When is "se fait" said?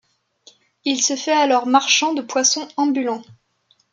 0.99-1.31